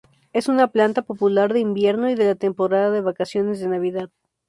[0.33, 4.09] Es una planta popular de invierno y de la temporada de vacaciones de Navidad.